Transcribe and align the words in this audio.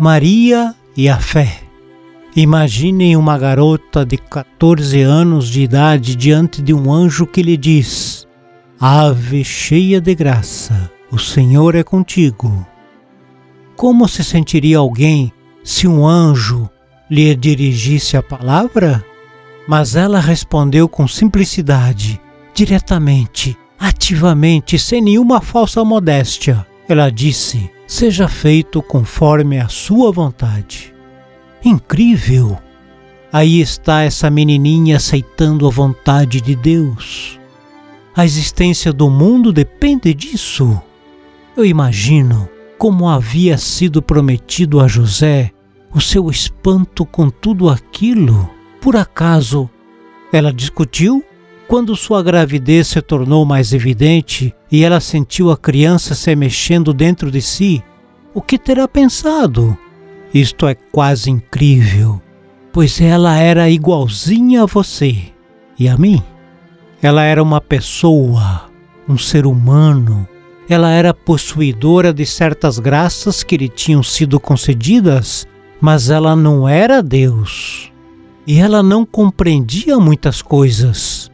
Maria 0.00 0.74
e 0.96 1.10
a 1.10 1.18
fé. 1.18 1.60
Imaginem 2.34 3.18
uma 3.18 3.36
garota 3.36 4.02
de 4.02 4.16
14 4.16 4.98
anos 5.02 5.46
de 5.50 5.60
idade 5.60 6.16
diante 6.16 6.62
de 6.62 6.72
um 6.72 6.90
anjo 6.90 7.26
que 7.26 7.42
lhe 7.42 7.54
diz: 7.54 8.26
Ave 8.80 9.44
cheia 9.44 10.00
de 10.00 10.14
graça, 10.14 10.90
o 11.12 11.18
Senhor 11.18 11.74
é 11.74 11.82
contigo. 11.82 12.66
Como 13.76 14.08
se 14.08 14.24
sentiria 14.24 14.78
alguém 14.78 15.30
se 15.62 15.86
um 15.86 16.06
anjo 16.06 16.66
lhe 17.10 17.36
dirigisse 17.36 18.16
a 18.16 18.22
palavra? 18.22 19.04
Mas 19.68 19.96
ela 19.96 20.18
respondeu 20.18 20.88
com 20.88 21.06
simplicidade, 21.06 22.18
diretamente, 22.54 23.54
ativamente, 23.78 24.78
sem 24.78 25.02
nenhuma 25.02 25.42
falsa 25.42 25.84
modéstia. 25.84 26.66
Ela 26.88 27.10
disse: 27.10 27.70
Seja 27.90 28.28
feito 28.28 28.80
conforme 28.80 29.58
a 29.58 29.66
sua 29.66 30.12
vontade. 30.12 30.94
Incrível! 31.64 32.56
Aí 33.32 33.60
está 33.60 34.02
essa 34.02 34.30
menininha 34.30 34.96
aceitando 34.96 35.66
a 35.66 35.70
vontade 35.70 36.40
de 36.40 36.54
Deus. 36.54 37.40
A 38.14 38.24
existência 38.24 38.92
do 38.92 39.10
mundo 39.10 39.52
depende 39.52 40.14
disso. 40.14 40.80
Eu 41.56 41.64
imagino 41.64 42.48
como 42.78 43.08
havia 43.08 43.58
sido 43.58 44.00
prometido 44.00 44.78
a 44.78 44.86
José 44.86 45.50
o 45.92 46.00
seu 46.00 46.30
espanto 46.30 47.04
com 47.04 47.28
tudo 47.28 47.68
aquilo. 47.68 48.48
Por 48.80 48.94
acaso 48.94 49.68
ela 50.32 50.52
discutiu? 50.52 51.24
Quando 51.70 51.94
sua 51.94 52.20
gravidez 52.20 52.88
se 52.88 53.00
tornou 53.00 53.44
mais 53.44 53.72
evidente 53.72 54.52
e 54.72 54.82
ela 54.82 54.98
sentiu 54.98 55.52
a 55.52 55.56
criança 55.56 56.16
se 56.16 56.34
mexendo 56.34 56.92
dentro 56.92 57.30
de 57.30 57.40
si, 57.40 57.80
o 58.34 58.42
que 58.42 58.58
terá 58.58 58.88
pensado? 58.88 59.78
Isto 60.34 60.66
é 60.66 60.74
quase 60.74 61.30
incrível, 61.30 62.20
pois 62.72 63.00
ela 63.00 63.38
era 63.38 63.70
igualzinha 63.70 64.64
a 64.64 64.66
você 64.66 65.16
e 65.78 65.88
a 65.88 65.96
mim. 65.96 66.20
Ela 67.00 67.22
era 67.22 67.40
uma 67.40 67.60
pessoa, 67.60 68.68
um 69.08 69.16
ser 69.16 69.46
humano. 69.46 70.26
Ela 70.68 70.90
era 70.90 71.14
possuidora 71.14 72.12
de 72.12 72.26
certas 72.26 72.80
graças 72.80 73.44
que 73.44 73.56
lhe 73.56 73.68
tinham 73.68 74.02
sido 74.02 74.40
concedidas, 74.40 75.46
mas 75.80 76.10
ela 76.10 76.34
não 76.34 76.68
era 76.68 77.00
Deus. 77.00 77.92
E 78.44 78.58
ela 78.58 78.82
não 78.82 79.06
compreendia 79.06 80.00
muitas 80.00 80.42
coisas 80.42 81.29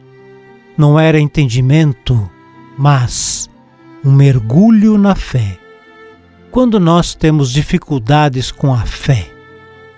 não 0.77 0.99
era 0.99 1.19
entendimento, 1.19 2.29
mas 2.77 3.49
um 4.05 4.11
mergulho 4.11 4.97
na 4.97 5.15
fé. 5.15 5.57
Quando 6.51 6.79
nós 6.79 7.15
temos 7.15 7.51
dificuldades 7.51 8.51
com 8.51 8.73
a 8.73 8.85
fé, 8.85 9.27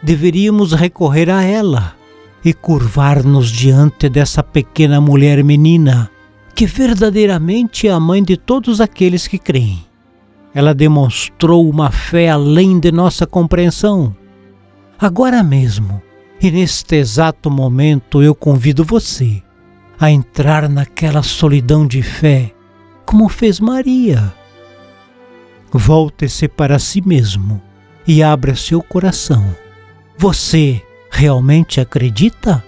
deveríamos 0.02 0.72
recorrer 0.74 1.30
a 1.30 1.44
ela 1.44 1.96
e 2.44 2.54
curvar-nos 2.54 3.52
diante 3.52 4.08
dessa 4.08 4.42
pequena 4.42 5.02
mulher 5.02 5.44
menina, 5.44 6.10
que 6.56 6.66
verdadeiramente 6.66 7.88
é 7.88 7.92
a 7.92 8.00
mãe 8.00 8.24
de 8.24 8.38
todos 8.38 8.80
aqueles 8.80 9.28
que 9.28 9.38
creem. 9.38 9.86
Ela 10.54 10.74
demonstrou 10.74 11.70
uma 11.70 11.92
fé 11.92 12.30
além 12.30 12.80
de 12.80 12.92
nossa 12.92 13.28
compreensão. 13.28 14.16
Agora 14.98 15.44
mesmo, 15.44 16.02
e 16.42 16.50
neste 16.50 16.96
exato 16.96 17.52
momento, 17.52 18.24
eu 18.24 18.34
convido 18.34 18.84
você 18.84 19.44
a 20.00 20.10
entrar 20.10 20.70
naquela 20.70 21.22
solidão 21.22 21.86
de 21.86 22.02
fé, 22.02 22.54
como 23.06 23.28
fez 23.28 23.60
Maria. 23.60 24.34
Volte-se 25.72 26.48
para 26.48 26.80
si 26.80 27.02
mesmo 27.06 27.62
e 28.08 28.24
abra 28.24 28.56
seu 28.56 28.82
coração. 28.82 29.54
Você 30.18 30.82
realmente 31.12 31.82
acredita? 31.82 32.64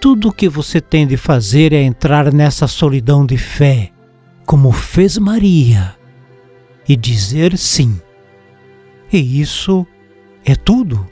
Tudo 0.00 0.28
o 0.28 0.32
que 0.32 0.48
você 0.48 0.80
tem 0.80 1.06
de 1.06 1.16
fazer 1.16 1.72
é 1.72 1.82
entrar 1.82 2.32
nessa 2.32 2.66
solidão 2.66 3.24
de 3.24 3.38
fé, 3.38 3.90
como 4.44 4.72
fez 4.72 5.16
Maria, 5.16 5.96
e 6.88 6.96
dizer 6.96 7.56
sim. 7.56 8.00
E 9.12 9.40
isso 9.40 9.86
é 10.44 10.54
tudo. 10.54 11.11